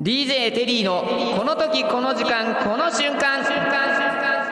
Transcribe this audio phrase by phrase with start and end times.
[0.00, 1.04] DJ テリーの
[1.38, 3.44] この時この時間この瞬間。
[3.44, 4.44] 瞬間瞬間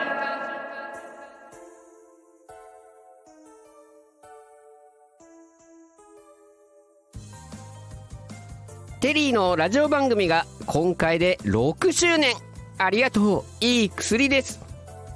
[9.01, 12.33] テリーのラジオ番組が今回で6周年。
[12.77, 13.43] ありがとう。
[13.59, 14.61] いい薬です。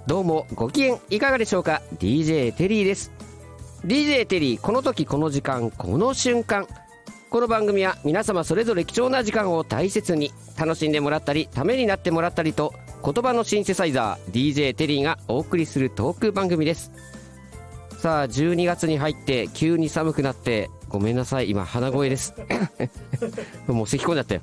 [0.08, 3.14] どうもご機嫌いかがでしょうか？DJ テリーです。
[3.86, 6.68] DJ テリーこの時この時間この瞬間。
[7.30, 16.92] この番組は皆様それぞれ貴重な時間を大切に楽しんでもらったりためになってもらったりと言葉のシンセサイザー DJ テリーがお送りするトーク番組です。
[17.98, 21.50] さあ12月に入って急に寒くなってごめんなさい。
[21.50, 22.34] 今鼻声です。
[23.68, 24.42] もう咳込んじゃったよ。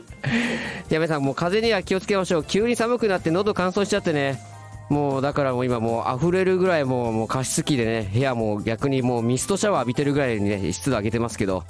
[0.88, 2.44] やめさんもう風邪には気をつけましょう。
[2.44, 4.40] 急に寒くなって喉乾燥しちゃってね。
[4.88, 11.64] もうだからもう今もう溢れるぐらいもうもう加湿器でね部屋も逆にもうミストシャワー浴びてるぐらいにね湿度上げてますけど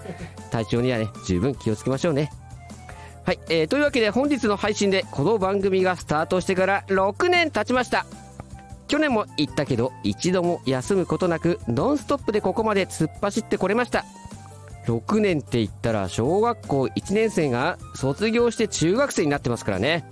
[0.51, 2.31] 体調にはね十分気をつけましょうね。
[3.25, 8.07] はい、えー、というわけで本日の配信でこの番組がスタートしてから6年経ちました。
[8.87, 14.05] 去年も言ったけど一度も休むことなくノンストップでここまで突っ走ってこれました。
[14.87, 20.09] 6年って言ったら小学校1年生が卒業して中学生になってますからね。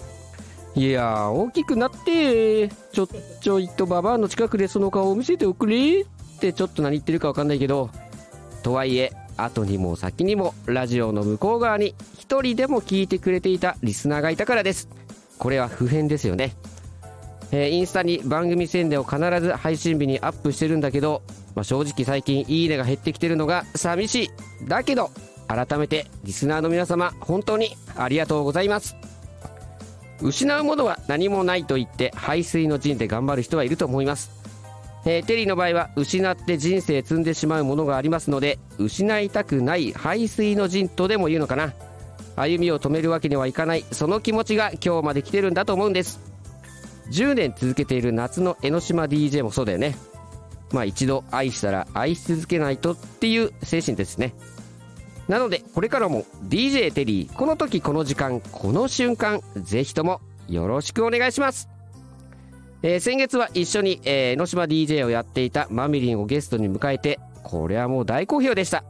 [0.76, 3.08] いや大きくなってちょ
[3.40, 6.02] ちょいとババアの近くでその顔を見せておくれ。
[6.02, 7.90] ってちょっと何言ってるか分かんないけど。
[8.62, 14.88] とはいえ後にも先にもラジオの向こう側に一人でも聞いてくれていたリスナーがいたからです。
[15.38, 16.54] これは普遍ですよね。
[17.52, 21.22] えー、インスタに番組宣伝を必ず配信日にアップしてるんだけど、
[21.54, 24.30] まあ、正直最近いいねが減ってきてるのが寂しい。
[24.68, 25.10] だけど
[25.48, 29.15] 改めてリスナーの皆様本当にありがとうございます。
[30.20, 34.30] 失うものは何もないと言って排水の陣で頑張る人はいると思います、
[35.04, 41.72] えー、テリーの場合は失って人生積んでしまうものがありますので失いたくない排水の陣とでも言うのかな。
[42.36, 43.84] 歩みを止めるわけにはいかない。
[43.90, 46.20] その気持ちが今日まで来てるんだと思うんです。
[47.10, 49.96] 10年続けている夏の江ノ島 DJ もそうだよね。
[50.72, 54.34] まあ一度愛したら愛し続けないとっていう精神ですね。
[55.28, 61.68] なのでこれからも DJ テリーこの時この時間この瞬間ぜひともよろしくお願いします
[62.82, 68.84] えー、先月は一緒に、えー、江ノ島 DJ をやっていたマミリンをゲストに迎えてこれはもう大好評でした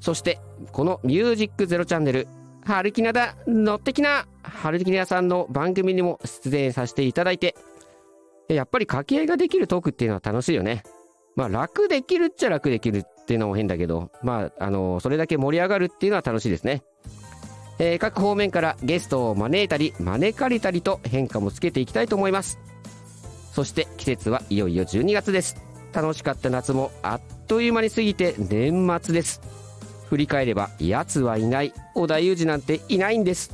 [0.00, 0.40] そして
[0.72, 2.26] この「ミュージックゼロチャンネル
[2.64, 7.54] はるきなだ乗ってきなはるきなさんの番組にも出演させていただいて、
[8.48, 10.82] やっぱり掛け合いができるトークっていうのは楽しいよね。
[11.36, 16.82] まあ楽できるっちゃ楽できるっていうのも変だけど、まあ、あのそれだけ盛り上がるっていうのは楽しいですね。
[17.78, 22.58] えー、各方面からゲストを招いたり、招かれたりと変化もつけていきたいと思います。
[23.52, 25.56] そして季節はいよいよ12月です。
[25.92, 29.40] 楽しかった夏もあっという間に過ぎて年末です。
[30.14, 33.52] 振り返れば奴はいない織田裕二なんていないんです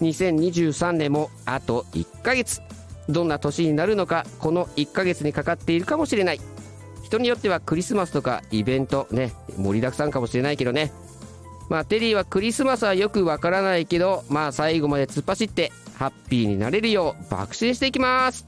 [0.00, 2.60] 2023年もあと1ヶ月
[3.08, 6.40] どんな年になるのかこの1ヶ月にかかっているかもしれない
[7.06, 10.92] 人によってはクリスマスとかイベントね盛りだくさんかもしれないけどね。
[11.68, 18.44] まあテリーはクリスマスはよくわからないけどまあ最後まで突っ走ってハッピーになれるよう爆心していきます。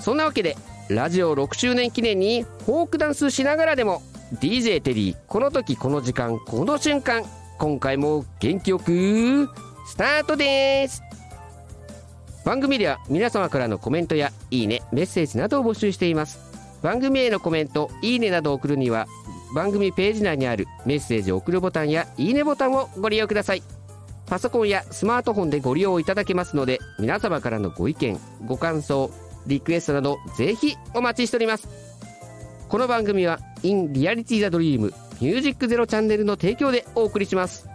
[0.00, 0.56] そんなわけで
[0.88, 4.02] ラジオ6周年記念にフォークダンスしながらでも
[4.40, 7.24] DJ テリーこの時この時間この瞬間
[7.58, 9.50] 今回も元気よく
[9.86, 11.02] スタートです。
[12.42, 16.49] 番組では皆様からのコメントやいいねメッセージなどを募集しています。
[16.82, 19.06] 番組へのコメントいいねなどを送るには
[19.54, 23.62] 番組ページ内にあるメッセージを送るボタンやいいねボタンをご利用ください。
[24.26, 29.10] パソコンやスマートフォンでご利用いただけますので皆様からのご意見ご感想
[29.48, 31.68] リクエストなどぜひお待ちしております。
[32.68, 37.68] この番組は In Reality the Dream ミュージックゼロチャンネルの提供でお送りします。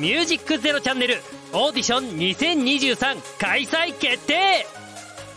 [0.00, 1.16] ミュージックゼロチャンネル
[1.52, 4.64] オーディション2023開催決定。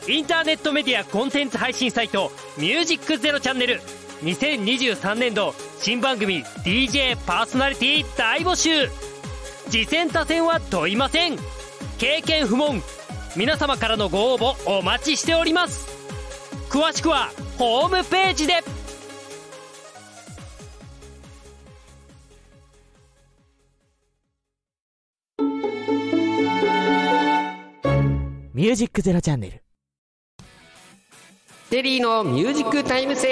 [0.07, 3.81] インターネットメディアコンテンツ配信サイトミュージックゼロチャンネル
[4.21, 8.89] 2023年度新番組 DJ パーソナリティ大募集。
[9.69, 11.37] 次戦他戦は問いません。
[11.97, 12.81] 経験不問。
[13.35, 15.89] 皆様からのご応募お待ちしております。
[16.69, 18.63] 詳しくはホームページで。
[28.53, 29.63] ミュージックゼロチャンネル。
[31.71, 33.27] テリーのミュージックタイムセ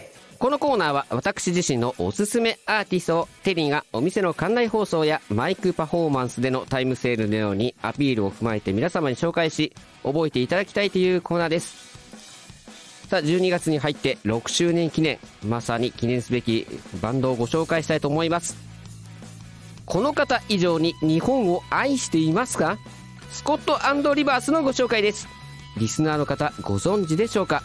[0.00, 11.76] ールこのコーナーは私自身のおすすめアーティストをテリーがお店の館内放送やマイクパフォーマンスでのタイムセールのようにアピールを踏まえて皆様に紹介し覚えていただきたいというコーナーです。
[13.08, 16.66] さあ12月に入って6周年記念まさに記念すべき
[17.02, 18.56] バンドをご紹介したいと思います。
[19.84, 22.78] この方以上に日本を愛していますか？
[23.36, 25.28] スコットリバースのご紹介です。
[25.76, 27.62] リスナーの方ご存知でしょうか？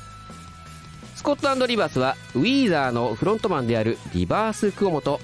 [1.15, 5.21] スコットリバースはウィーザーのフロントマンであるリバース・クオモと、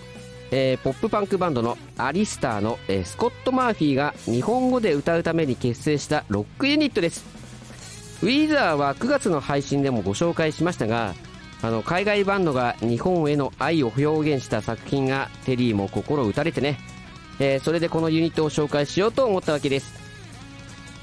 [0.51, 7.25] えー、ポップパンクバンドのアリスターの、えー、スコット・マーフィーが日本語で歌うために結成したロックユニットです。
[8.23, 11.13] ウィーザーは9月の配信でもご紹介しましたが
[11.61, 16.79] あの海外バンドが日本への愛を表現した作品がテリーも心打たれてね、
[17.37, 20.06] えー、それでこのユニットを紹介しようと思ったわけです。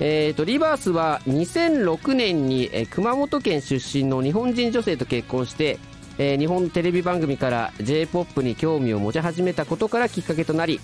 [0.01, 5.79] えーと、リバースは2006年に、えー、熊本県出身の日本人女性と結婚して、
[6.19, 10.81] えー、日本テレビ番組から j p o p に興味を持ち始めたことからきっかけとなり、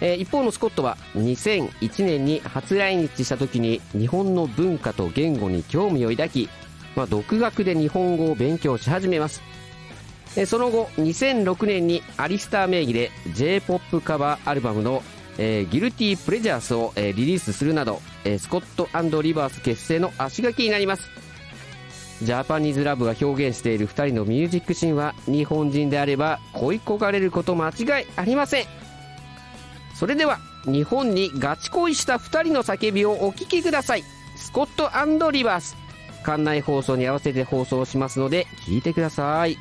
[0.00, 6.48] えー、一方のスコットは2001年に初来日した時に日本の文化と言語に興味を抱き、
[6.94, 9.42] まあ、独学で日本語を勉強し始めます、
[10.36, 15.02] えー、その後2006年にアリスター名義で j p o p カバーアルバムの
[15.38, 18.88] えー、ギルティープレジャースを、えー、リリースするなど、えー、スコット
[19.22, 21.08] リバース結成の足掛けになります。
[22.22, 28.66] ジャパニーズラブが表現している2人のミュージックシーンは日本人であれば恋焦がれること間違いありません。
[29.94, 34.04] それでは日本にガチ恋した2人の叫びをお聴きください。
[34.36, 35.76] スコットリバース。
[36.24, 39.58] 館内放送に合わせて放送しますので聞いてください。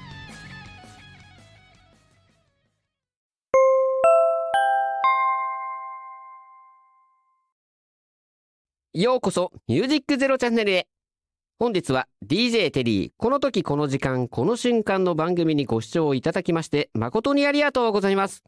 [8.96, 10.88] ようこそミュージックゼロチャンネルへ。
[11.58, 18.44] 本日は DJ テリーこの時この時間この瞬間の番組にご視聴いただきまして誠にありがとうございます。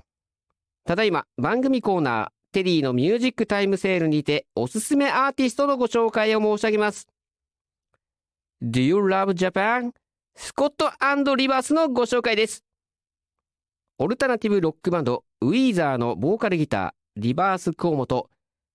[0.86, 7.07] ただいま番組コーナーテリーのミュージックタイムセールにておすすめアーティストのご紹介を申し上げます。
[8.62, 9.94] Do you love Japan?
[10.36, 10.91] スコット
[11.36, 12.63] リバースのご紹介です。
[13.98, 18.30] オルタナティブロックバンドウィーザーのボーカルギターリバースコーモと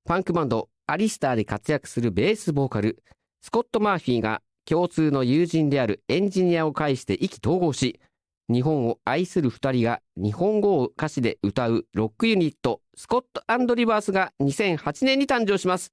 [0.05, 3.01] パンクバンドアリスターで活躍するベースボーカル、
[3.43, 8.01] スコット・マーフィーが共通の友人であるエンジニアを介して意気投合し、
[8.53, 15.93] 日本を愛する2人が日本語を歌詞で歌うロックユニット、スコットリバースが2008年に誕生します。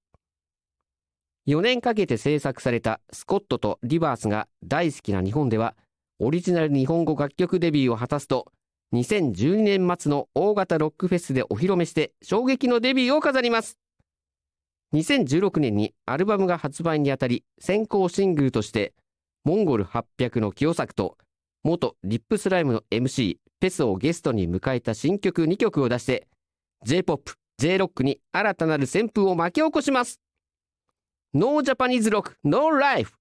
[1.48, 5.76] 4年かけて制作されたスコットとリバースが大好きな日本では、
[6.18, 8.52] オリジナル日本語楽曲デビューを果たすと、
[8.96, 13.78] 2012年末の大型ロックフェスでお披露目して衝撃のデビューを飾ります。
[14.94, 18.94] 2016年にアルバムが発売にあたり先行シングルとして
[19.44, 21.18] モンゴル800の清作と
[21.64, 26.28] 元リップスライムの MC ペスをゲストに迎えた新曲2曲を出して
[26.86, 30.22] J-POP、J-ROCK に新たなる旋風を巻き起こします。
[31.34, 33.14] No Japanese Rock, No Life。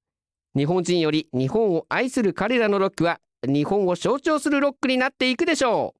[0.54, 5.94] 日本人より日本を愛する彼らのロックは日本を象徴するロックになっていくでしょ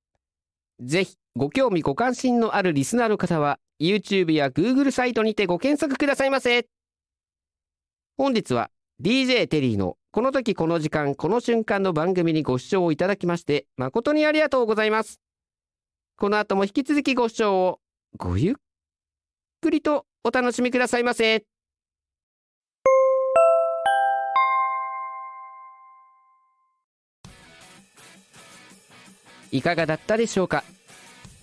[0.81, 0.87] う。
[0.87, 6.67] ぜひご興味ご関心のあるリスナーの方は YouTube や Google サイトにてご検索くださいませ。
[8.17, 8.71] 本日は
[9.03, 15.21] DJ テリーのこの時この時間この瞬間の番組にご視聴いただきまして誠にありがとうございます。
[16.17, 17.81] この後も引き続きご視聴を
[18.17, 18.55] ごゆっ
[19.61, 21.45] くりとお楽しみくださいませ。
[29.53, 30.65] いかがだったでしょうか？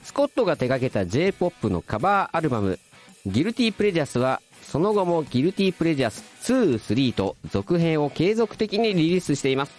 [0.03, 2.79] スコットが手掛けた J-POP のカバーアルバム、
[3.25, 9.71] ギルティプレジャスは、その後もギルティプレジャス2、3と続編を継続的にリリースしています。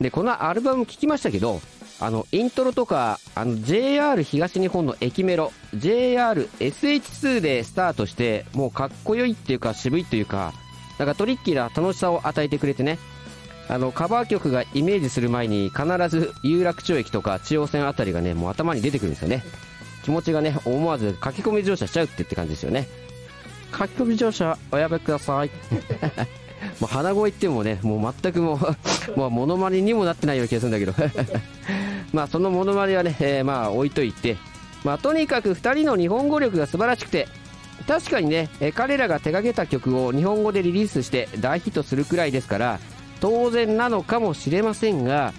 [0.00, 1.60] で、このアルバム聴きましたけど、
[2.00, 10.52] あの、イントロとか、あの、JR 東日本の駅メロ、JR SH2 でスタートして、もうかっこよいっていうか渋いっていうか、
[10.98, 12.98] なんかトリッキーな楽しさを与えてくれてね、
[13.68, 19.42] あのカバー曲がイメージする前に必ず有楽町駅とか中央線あたりがねもう頭に出てくるんですよね。
[20.02, 22.88] 気持ちがね思わず書き込み乗車しちゃうってって感じですよね。
[23.70, 25.50] 書き込み乗車おやめください。
[26.80, 28.58] もう鼻声ってもねもう全くもう
[29.18, 30.94] もうモノマネにもなってないような気がするんだけど。
[32.12, 34.36] まあそのモノマネはね、えー、まあ置いといて。
[34.84, 37.28] まあとにかく2人の日本語力が素晴らしくて。
[37.86, 42.78] 確かにね、えー、彼らが手掛けた曲を日本語でリリースして大ヒットするくらいですから
[43.22, 45.32] 当然なのかもしれませんが、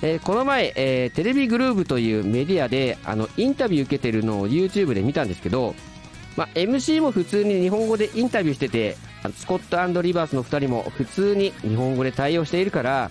[0.00, 5.74] えー、この前、えー、テレビグルーブというメディアであのインタビュー受けてるのを YouTube で見たんですけど、
[6.38, 8.96] ま、MC も普通に日本語でインタビューしてて
[9.36, 13.10] スコットリバースの2人も普通に日本語で対応しているから、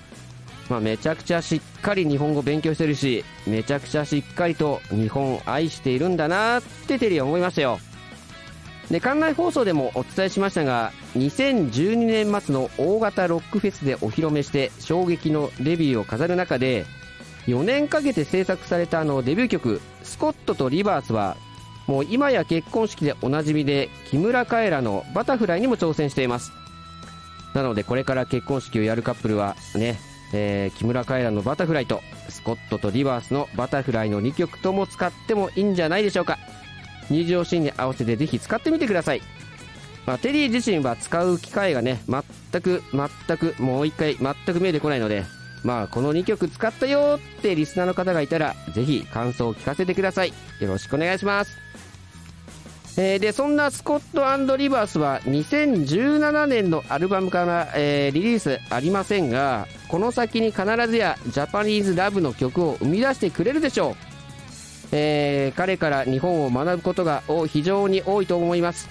[0.70, 7.80] ま、めちゃくちゃしっかり日本語勉強してるしめちゃくちゃしっかりと日本を愛しているんだなってテリーは思いましたよ。
[8.92, 16.86] で館内放送でもお伝えしましたが2012年末の大型ロックフェスでお披露目して衝撃のデビューを飾る中で
[17.48, 21.36] 4年かけて制作されたあのデビュー曲「スコットとリバース」は
[21.88, 26.52] もう今や結婚式でおなじみで木村カエラの「バタフライ」にも挑戦しています。
[27.54, 29.98] なのでこれから結婚式をやるカップルはね、
[30.34, 36.38] えー木村カエラの「バタフライ」とスコットとリバースの「バタフライ」の2曲とも使ってもいいんじゃないでしょうか。
[37.10, 39.22] 入場シーンに合わせてぜひ使ってみてください、
[40.06, 45.24] まあ、テリー自身は使う機会がね全く全くもう一回全く見えてこないので
[45.66, 50.30] まあこの2曲使ったよってリスナーの方がいたらぜひ感想を聞かせてください。
[50.60, 51.58] よろしくお願いします。
[52.98, 64.15] えーでそんなスコットリバースは2017年のアルバムから、えーリリースありませんがこの先に必ずやジャパニーズラブの曲を生み出してくれるでしょう。
[64.92, 68.90] えー彼から日本を学ぶことが非常に多いと思います。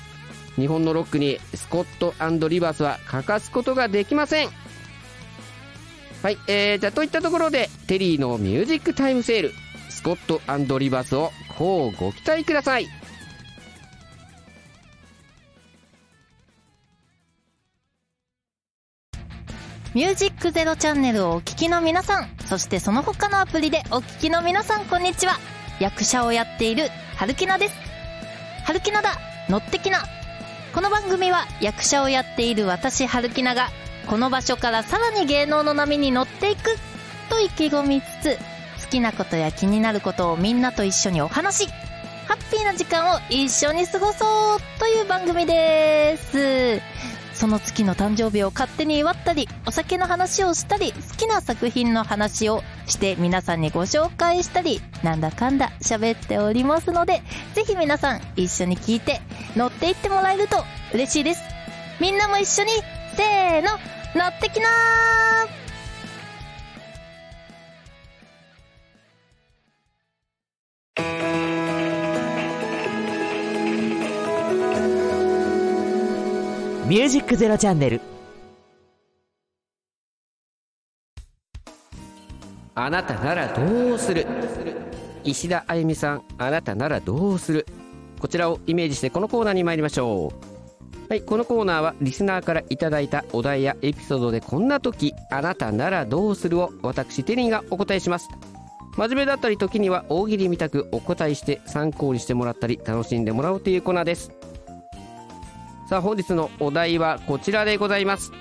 [0.56, 2.14] 日本のロックにスコット
[2.48, 4.48] リバースは欠かすことができません。
[6.22, 9.52] はい、えー、じゃあといったところでテリーのミュージックタイムセール
[9.90, 12.86] スコットリバースをこうご期待ください。
[19.94, 25.38] ミュージックゼロチャンネルをお聞きの皆さん、そしてその他のアプリでお聞きの皆さん、こんにちは。
[25.81, 27.75] 役者をやっている、春木菜です。
[28.64, 29.19] 春木菜だ。
[29.49, 30.04] 乗ってきな。
[30.73, 33.69] この番組は役者をやっている私、春木菜が、
[34.07, 36.76] この場所からさらに芸能の波に乗っていく。
[37.28, 38.38] と意気込みつつ、
[38.85, 41.71] 好きなことや気になることをみんなと一緒にお話し。
[42.28, 44.78] ハッピーな時間を一緒に過ごそう。
[44.78, 46.81] という番組です。
[47.34, 57.22] その月の誕生日を勝手に祝ったり、お酒の話をしたり、好きな作品の話をして皆さんにご紹介したり、なんだかんだ喋っておりますので、
[57.54, 59.20] ぜひ皆さん一緒に聞いて
[59.56, 61.42] 乗っていってもらえると嬉しいです。
[62.00, 62.70] みんなも一緒に、
[63.16, 63.70] せーの、
[64.14, 65.63] 乗ってきなー
[76.86, 78.02] ミュージックゼロチャンネル。
[82.74, 84.26] あなたならどうする？
[85.24, 87.66] 石田あゆみさんあなたならどうする？
[88.20, 90.34] こちらをイメージしてこのコーナーに参りましょ
[91.08, 91.08] う。
[91.08, 98.28] はいこのコーナーはリスナーからいただいたお題やエピソードでこんな時あなたならどうするを私テリーがお答えします。
[98.98, 104.32] 真面目だったり時には大喜利みたくお答えして参考にしてもらったり楽しんでもらおうというコーナーです。
[105.86, 108.32] さあ本日のお題はこちらでございます。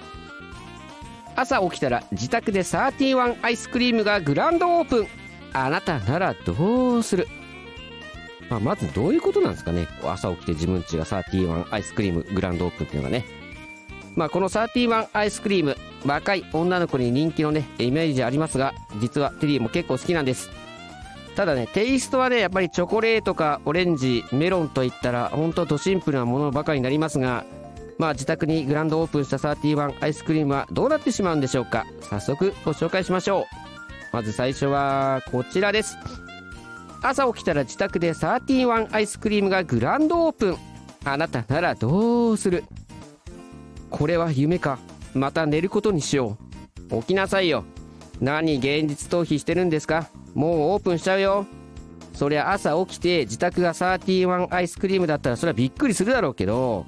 [1.35, 5.07] 朝起きたら自宅で31アイスクリームがグランドオープン。
[5.51, 7.27] あなたならどうする、
[8.49, 9.87] まあ、まずどういうことなんですかね。
[10.03, 13.25] 朝起きて自分家が31アイスクリームグランドオープンっていうのがね。
[14.15, 20.49] まあこの31アイスクリーム若い女の子に人気のねイメージありますが実はテリーも結構好きなんです。
[21.35, 27.45] ただねテイストはねやっぱりチョコレートかオレンジメロンといったら本当とシンプルなものばかりになりますが
[27.97, 31.85] まあ自宅にグランドオープンした31アイスクリームはどうなってしまうんでしょうか？
[32.01, 33.45] 早速ご紹介しましょう。
[34.11, 35.97] まず最初はこちらです。
[37.01, 40.57] 朝起きたら自宅で31アイスクリームがグランドオープン。
[41.05, 42.63] あなたならどうする？
[43.89, 44.79] これは夢か？
[45.13, 46.37] また寝ることにしよ
[46.89, 47.01] う。
[47.01, 47.63] 起きなさいよ。
[48.21, 50.09] 何現実逃避してるんですか？
[50.33, 51.45] もうオープンしちゃうよ。
[52.13, 56.85] そりゃ朝起きて自宅が31アイスクリームだったらそれはびっくりするだろうけど。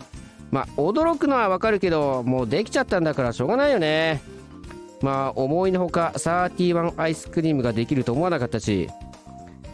[0.51, 4.21] まあ驚くのはわかるけどもうできちゃったんだからしょうがないよね。
[5.01, 8.89] まあ思いのほか31アイスクリームができると思わなかったし。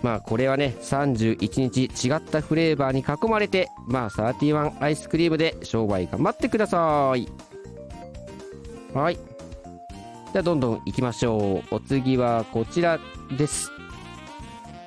[0.01, 7.27] まあこれはね31日違ったフレーバーに囲まれてまあ31アイスクリームで商売頑張ってください。
[8.93, 9.19] はい。
[10.33, 11.75] じゃどんどん行きましょう。
[11.75, 12.99] お次はこちら
[13.37, 13.71] です。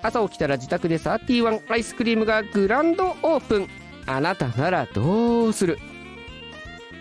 [0.02, 3.68] 朝起きたら自宅で31アイスクリームがグランドオープン。
[4.06, 5.78] あなたならどうする。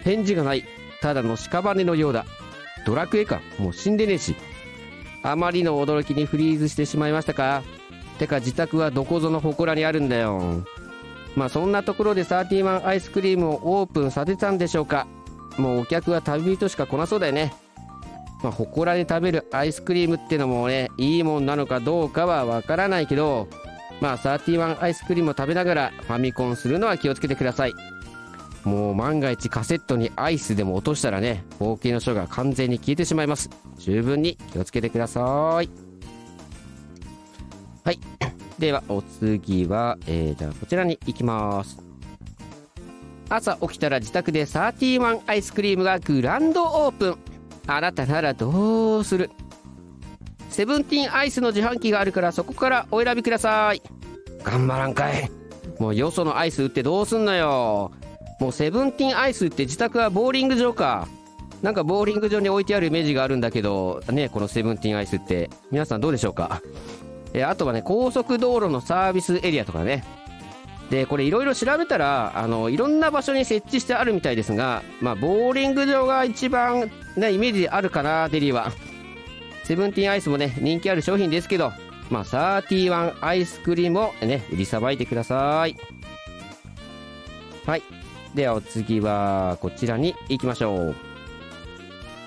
[0.04, 0.66] 返事がない。
[1.02, 2.26] ただの屍のようだ。
[2.86, 3.42] ドラクエか。
[3.60, 4.36] もう死んでねえし。
[5.22, 7.64] あまりの驚きにフリーズしてしまいましたか。
[8.20, 10.66] てか自宅はどこぞの祠にあるんだよ。
[11.36, 15.08] まあそんなところで31アイスクリームをオープンさせたんでしょうか。
[15.58, 17.54] もうお客は旅人しか来なそうだよね。
[18.44, 23.48] まあ、祠で食べるアイスクリームってのもねいいもんなのかどうかはわからないけど
[24.02, 27.74] まあ31アイスクリームを食べながらファミコンするのは気をつけてください。
[28.66, 33.50] もう万が一カセットにアイスでも落としたらね冒険の書が完全に消えてしまいます。
[33.78, 35.70] 十分に気をつけてください。
[37.84, 38.00] はい。
[38.60, 41.78] ではお次は、えー、じゃあこちらに行きます。
[43.30, 47.33] 朝起きたら自宅で31アイスクリームがグランドオープン。
[47.68, 49.32] あなたならどうする？
[50.50, 53.82] セブンティーンアイスの自販機があるからそこからお選びください。
[54.44, 55.32] 頑張らんかい。
[55.80, 57.92] もうよそのアイス売ってどうすんのよ。
[58.40, 61.08] もうセブンティーンアイスって自宅はボーリング場か。
[61.62, 65.50] なんかボーリング場に置いてあるイメージがあるんだけどねこのセブンティーンアイスって。
[65.72, 66.62] 皆さんどうでしょうか？
[67.34, 70.04] えあとはね高速道路のサービスエリアとかね
[70.94, 78.72] でこれいろいろ調べたらあのいろんな場所に設置してあるみたいですがまあボーリング場が一番ねイメージあるかなデリーは。
[79.64, 81.72] セブンティーンアイスもね人気ある商品ですけど
[82.12, 85.76] まあ31アイスクリームをね売りさばいてください。
[87.66, 87.82] はい。
[88.36, 90.96] ではお次はこちらに行きましょう。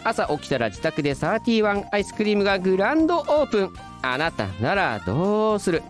[0.03, 3.73] 朝起きたら自宅で31アイスクリームがグランドオープン。
[4.03, 5.85] あなたならどうする？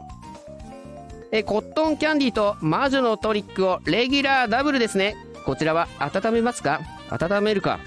[1.33, 5.17] えコットンキャンディーと魔女のトリックをレギュラーダブルですね。
[5.45, 6.81] こちらは温めますか？
[7.11, 7.81] 温めるか？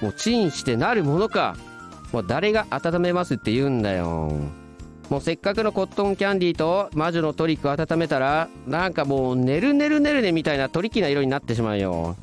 [0.00, 1.56] もうチンしてなるものか？
[2.12, 4.32] もう誰が温めますって言うんだよ。
[5.08, 12.16] もうせっかくのコットンキャンディーと魔女のトリックを温めたらなんかもうねるねるねるねみたいなトリッキーな色になってしまうよ。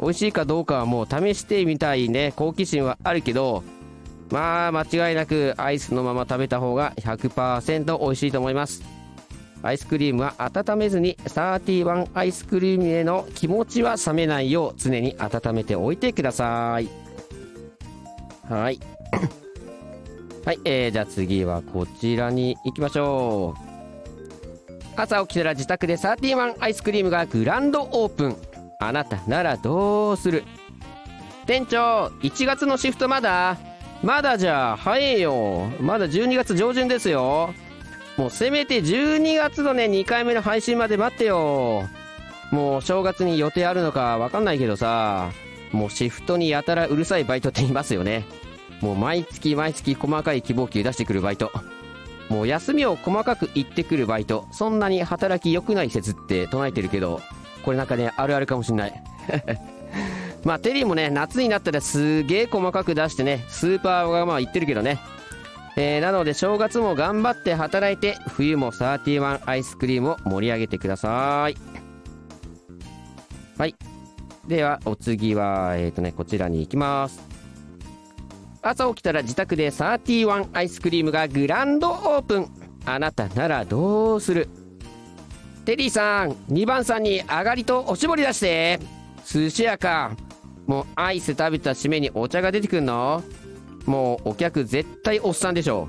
[0.00, 2.32] 美味しいかどうかはもう試してみたいね。
[2.36, 3.62] 好奇心はあるけど
[4.30, 8.82] まあ間違いなくアイスのまま食べた方が100%美味しいと思います。
[9.62, 16.88] アイスクリームは温めずに31アイスクリームへの気持ちは冷めないよう常に温めておいてください。
[18.48, 18.80] はい。
[20.44, 23.72] はい、えー、じゃあ次はこちらに行きましょう。
[24.96, 28.36] 朝起きたら自宅で31アイスクリームがグランドオープン。
[28.80, 30.42] あなたならどうする？
[31.46, 33.56] 店長1月のシフトまだ？
[34.02, 35.70] まだじゃ早えよ。
[35.80, 37.54] まだ12月上旬ですよ。
[38.16, 41.88] もうせめて12月のね2回目の配信まで待ってよ。
[42.50, 45.30] もう正月に予定あるのかわかんないけどさ
[45.72, 48.24] もうシフトにやたらうるさいバイトって言いますよね。
[48.82, 51.50] もう毎月毎月細かい希望給出してくるバイト。
[52.28, 54.46] もう休みを細かく言ってくるバイト。
[54.52, 57.20] そんなに働き良くない説って唱えてるけど
[57.64, 59.02] これなんかねあるあるかもしんない。
[60.44, 64.98] まあテリーもね夏になったらすげえ細かく出してねスーパーがまあ言ってるけどね。
[65.76, 71.56] えー、なので正月も頑張って働いて冬も31アイスクリームを盛り上げてください。
[73.56, 73.74] はい。
[74.46, 77.22] ではお次はえっ、ー、とねこちらに行きます。
[78.60, 82.50] 朝起きたら自宅で31アイスクリームがグランドオープン。
[82.84, 84.48] あなたならどうする？
[85.64, 88.80] テリーさん2番さんに上がりとおしぼり出して。
[89.24, 90.16] 寿司屋か。
[90.66, 93.22] もうアイス食べた締めにお茶が出てくんの？
[93.86, 95.88] もうお客絶対おっさんでしょ。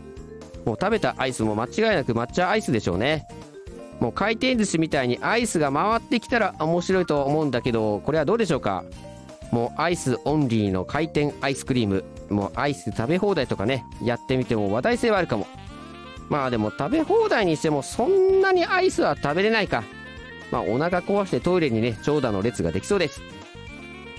[0.65, 3.27] うもう食べたアイスも間違いなく抹茶アイスでしょうね。
[3.99, 8.83] もう回転寿司みたいにアイスが回ってきたら面白いと思うんだけどこれはどうでしょうか。
[9.51, 12.03] もうアイスオンリーの回転アイスクリーム。
[12.29, 15.45] もうアイス食べ放題とかねやってみても話題性はあるかも。
[16.29, 19.83] まあでも食べ放題にしてもそんなにアイスは食べれないか。
[20.51, 23.21] まあお腹壊してトイレにね長蛇の列ができそうです。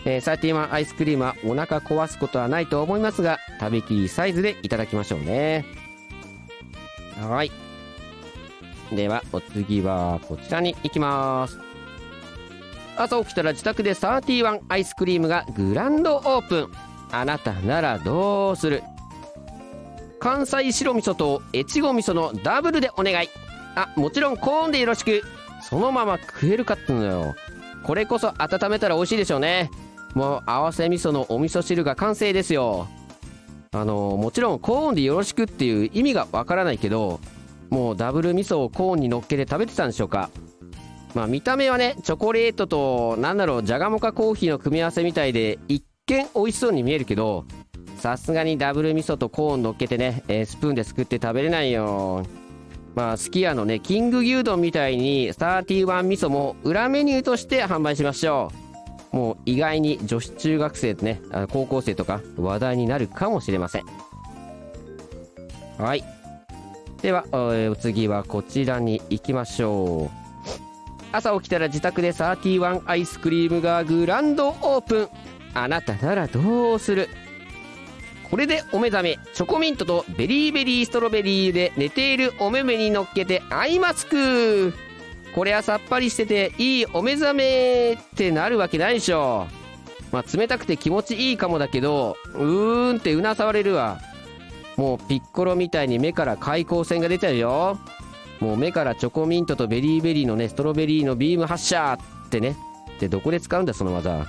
[0.07, 5.65] えー、サーティワンアイスクリームはお腹壊すことはないと思いますが食べきりサイズでいただきましょうね。
[7.21, 7.51] はい。
[8.95, 11.59] ではお次はこちらに行きます。
[12.97, 16.69] 朝起きたら自宅でサーティワンアイスクリームがグランドオープン。
[17.11, 18.83] あなたならどうする？
[20.21, 23.29] 関西白味噌と越後味噌のダブルでお願い。
[23.75, 25.23] あもちろんコーンでよろしく。
[25.63, 27.35] そのまま食えるかってのよ。
[27.85, 29.71] これこそ温めたら美味しいでしょうね。
[30.15, 32.89] もう合わせ味噌のお味噌汁が完成ですよ。
[33.73, 37.19] あのもちろんコーンでよろしくっていう意味がわからないけど
[37.71, 40.31] もうダブル味噌をコーンに乗っけて食べてたんでしょうか。
[41.15, 47.45] まあ見た目はねチョコレートとなんだろうじゃがもかコーヒーの組み合わせみたいで一見美味しそうに見えるけど
[47.99, 52.25] さすがにダブル味噌とコーン乗っけてね、えー、スプーンですくって食べれないよ。
[52.95, 58.64] まあすき家のねキング牛丼みたいに31味噌も裏メニューとして販売しましょう。
[59.15, 61.23] もう意外に女子中学生とね
[61.53, 63.85] 高校生とか話題になるかもしれません。
[65.79, 66.03] はい。
[67.01, 70.25] ではお次はこちらに行きましょう。
[71.13, 75.09] 朝起きたら自宅で31アイスクリームがグランドオープン。
[75.55, 77.09] あなたならどうする？
[78.29, 79.19] これでお目覚め。
[79.33, 84.75] チョコミントとベリーベリーストロベリーで寝ているお目目に乗っけてアイマスク。
[85.35, 89.47] これはさっぱりしてていいお目覚めってなるわけないでしょ。
[90.13, 94.01] まあ冷たくて気持ちいいかもだけどうーんってうなされるわ。
[94.77, 97.79] もうピッコロみたいに目から怪光線が出ちゃうよ。
[98.41, 102.57] もう目からチョコミントとベリーベリーのねストロベリーのビーム発射ってね。
[103.01, 104.27] でどこで使うんだその技。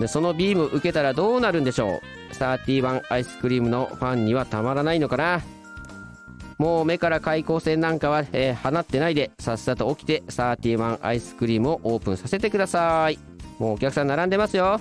[0.00, 2.00] でそのビーム受けたらどうなるんでしょう。
[2.34, 5.42] 31アイスクリームのファンにはたまらないのかな。
[6.58, 13.18] もう目から開口線なんかは、えー放ってないでさっさと起きて31アイスクリームをオープンさせてください。
[13.58, 14.80] もうお客さん並んでますよ。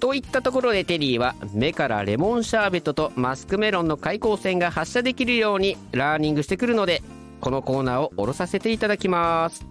[0.00, 7.02] といったところでテリーは目からレモンシャーベットとマスクメロンの開口線が発射できるようにラーニングしてくるので
[7.40, 9.66] このコーナーを下ろさせていただきます。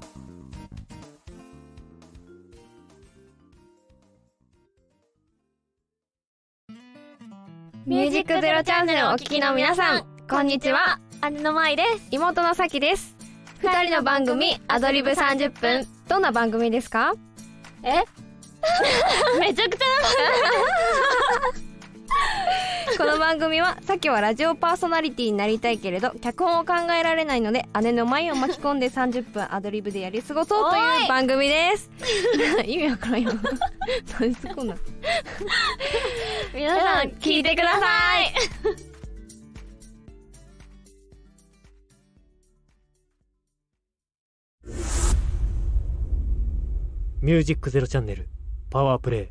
[7.85, 10.99] ミュージックゼロチャンネルお聞きの皆さん、こんにちは。
[11.31, 12.07] 姉の舞です。
[12.11, 13.15] 妹のさきです。
[13.61, 15.87] 二人の番組、アドリブ30分。
[16.07, 17.13] どんな番組ですか？
[17.83, 18.03] え？
[19.39, 19.85] めちゃくちゃ
[22.97, 31.89] この番組は、さきはラジオパーソナリティになりたいけれど、脚本を考えられないので、姉の舞を巻き込んで30分アドリブでやり過ごそうという番組です。
[32.65, 33.31] 意味わからんよ。
[34.19, 34.75] 何突っ込んだ
[36.53, 37.85] 皆さん、聞いてくださ
[38.21, 38.33] い
[47.19, 48.29] ミュージックゼロチャンネル
[48.69, 49.27] パワープレイ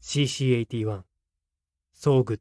[0.00, 1.02] CC81
[1.92, 2.38] So Good.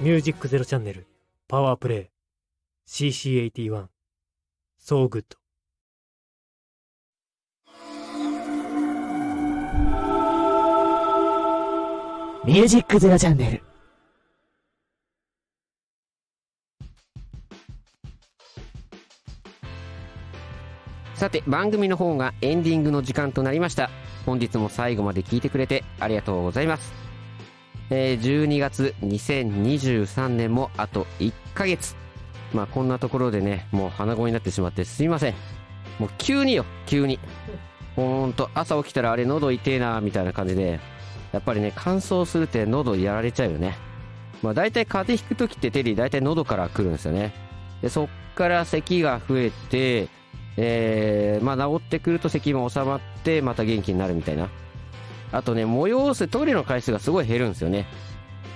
[0.00, 1.06] ミュージックゼロチャンネル
[1.46, 2.08] パワープレイ
[2.88, 3.88] CC81
[4.82, 5.24] So Good.
[12.46, 13.62] ミュージックゼロチャンネル
[21.14, 23.90] さて番組の方がエンディングの時間となりました。
[24.24, 27.09] 本日も最後まで聞いてくれてありがとうございます、
[27.90, 31.96] えー12月2023年もあと1ヶ月。
[32.52, 35.34] まあこんなところでねもう鼻声になってしまってすいません。
[35.98, 37.18] もう急によ急に。
[37.96, 40.80] ほんと朝起きたらあれ喉痛えなみたいな感じで
[41.32, 43.76] やっぱりね乾燥するって喉やられちゃうよね。
[44.42, 47.32] まあ大体風邪ひく時ってテリー大体喉から来るんですよね。
[47.82, 50.08] でそっから咳が増えて
[50.56, 54.48] えーまあ治ってくると咳も収まってまた元気になるみたいな。
[55.32, 57.86] あとね催すトイレの回数がすごい減るんですよね。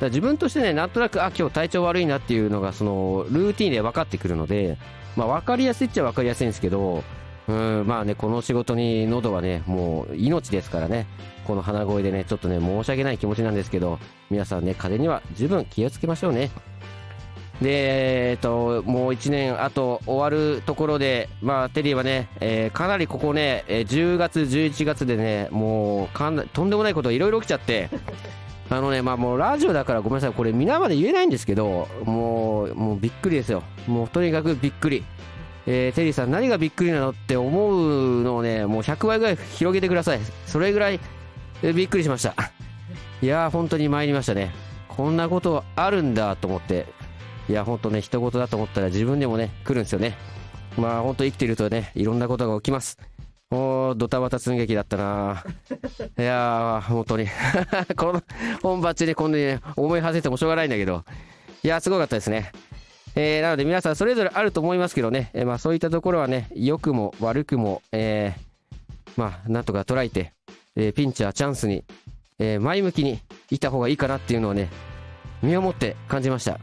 [0.00, 4.76] だ自分としてねなんとなくあ今日体調悪いなっていうのがそのルーティンで分かってくるので
[5.16, 7.04] まあ分かりやすいっちゃ分かりやすいんですけど
[7.46, 11.06] うんまあねこの仕事に喉はねもう命ですからね。
[11.44, 13.98] この鼻声でねちょっとね申し訳ない気持ちなんですけど
[14.30, 16.50] 皆さんね風邪には十分気をつけましょうね。
[17.62, 27.88] で、えっと、もう1年あと終わるところで、まあ、テリーはね、えーかなりここね、えー10月、11月でね、もうかとんでもないことがいろいろ起きちゃって、
[28.70, 33.62] あのね、まあもうラジオだからごめんなさい、これ皆まで言えないんですけど、もう、もうびっくりですよ。
[33.86, 35.04] もうとにかくびっくり。
[35.66, 40.20] えーテリーさん何がびっくりなのって思うのをね、もう100倍ぐらい広げてください。
[40.46, 41.00] それぐらい、
[41.62, 42.34] えーびっくりしました。
[43.22, 44.52] いやー、本当に参りましたね。
[44.88, 46.86] こんなことあるんだと思って、
[47.48, 50.16] いや、ほんとね、人事だと思ったら自分でもね、来るんですよね。
[50.76, 52.98] まあ、ほんと生きてるとね、いろんなことが起きます。
[53.50, 55.44] おー、ドタバタ寸劇だったな
[56.18, 57.26] いやー、本当に。
[57.96, 58.22] この
[58.62, 61.04] 本番中にこんなにね、思い馳せてもしょうがないんだけど。
[61.62, 62.50] いやー、すごかったですね。
[63.16, 70.32] えー、なので皆さんそれぞれあると思いますけどね、えーまあそういったところはね、良くも悪くも、えー、まあ、なんとか捉えて、
[70.74, 71.84] えーピンチはチャンスに、
[72.40, 74.68] えー前向きにいた方がいいかなっていうのをね、
[75.42, 76.58] 身をもって感じました。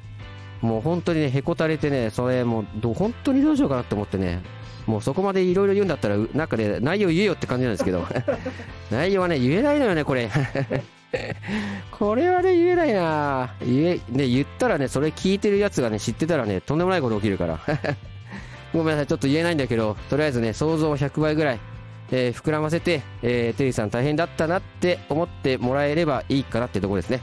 [0.62, 4.42] もう本当にね、へこたれてね、それもうどう、本当にどうしようかなって思ってね、
[4.86, 8.06] もうそこまでいろいろ言うんだったら、うなんかね、内容言えよって感じなんですけど、
[8.92, 10.30] 内容はね、言えないのよね、これ。
[11.92, 17.60] これはね、言えないな言え、ね、言ったらね、それ聞いてるやつがね、知ってたらね、とんでもないこと起きるから。
[18.74, 21.60] ごめんなさい、ちょっと言えないんだけど、とりあえずね、想像を100倍ぐらい、
[22.12, 27.20] えー膨らませて、えーテリーさん大変だったなって思ってもらえればいいかなってとこですね。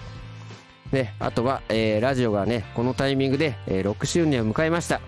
[0.92, 5.00] で、あとは、えーラジオがね、このタイミングで、えー6周年を迎えました。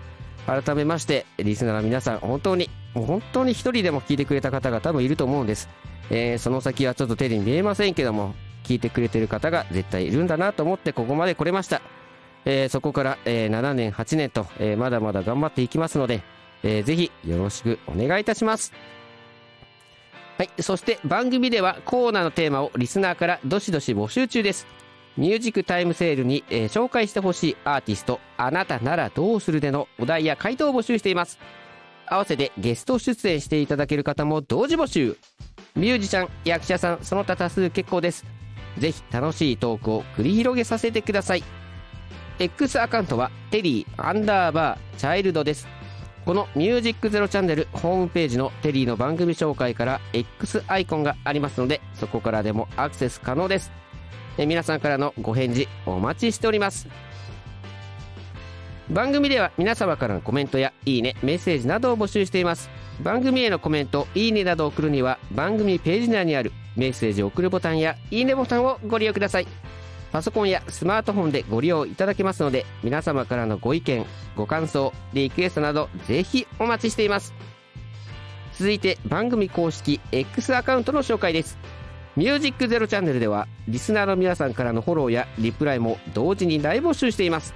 [0.45, 5.69] 改めまして、リスナーの皆さん、本当に、もう本当に一人でも聞いてくれた方が多分いると思うんです。
[6.09, 11.81] えーその先はちょっとテレビに見えませんけども、聞いてくれてる方が絶対いるんだなと思ってここまで来れました。
[12.45, 16.21] えーそこから、えー7年、8年と、えーまだまだ頑張っていきますので、
[16.63, 18.71] えーぜひよろしくお願いいたします。
[20.37, 20.49] はい。
[20.59, 24.67] そして番組ではコーナーのテーマをリスナーからどしどし募集中です。
[25.17, 31.39] ミュージックタイムセールに、えー紹介してほしいアーティスト、あなたならどうするでのお題や回答を募集しています。
[32.07, 35.17] 合わせてゲスト出演していただける方も同時募集。
[35.75, 38.25] ミュージシャン、役者さん、その他多数結構です。
[38.77, 41.43] ぜひ楽しいトークを繰り広げさせてください。
[42.39, 45.67] X アカウントはテリーアンダーバーチャイルドです。
[46.25, 53.71] このミュージックゼロチャンネルホームページのテリーの番組紹介から X アイコンがありますので、そこからでもアクセス可能です。
[54.37, 56.87] え皆さんからのご返事お待ちしております。
[58.89, 62.69] 番組では皆様からのコメントやいいね、メッセージなどを募集しています。
[63.01, 69.47] 番組へのコメント、いいねなどを送るには番組ページ内にあるメッセージを送るボタンやいいねボタンをご利用ください。
[70.11, 77.33] パソコンやスマートフォンでご利用いただけますので、皆様からのご意見、ご感想、リクエストなどぜひお待ちしています。
[78.57, 81.57] 続いて番組公式 X アカウントの紹介です。
[82.17, 87.53] ミュージックゼロチャンネルでは、リスナーの皆さんからのフォローやリプライも同時に大募集しています。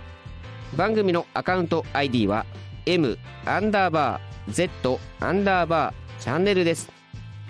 [0.77, 2.45] 番組のアカウント ID は
[2.85, 6.89] M アンダーバー Z アンダーバーチャンネルです。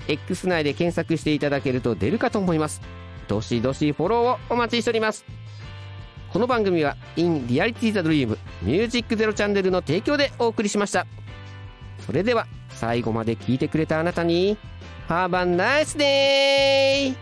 [0.07, 2.81] X 内で検索していただけると出るかと思います。
[3.27, 5.25] どしどしフォローをお待ちしております。
[6.33, 11.05] この番組は In Reality the Dream ミュージックゼロチャンネルの提供でお送りしました。
[11.99, 14.57] それでは最後まで聞いてくれたあなたに
[15.07, 17.15] Have a nice day!